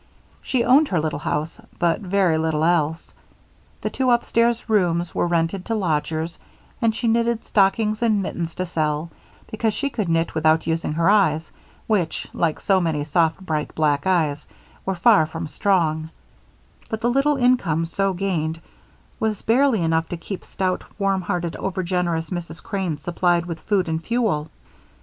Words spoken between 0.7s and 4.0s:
her little home, but very little else. The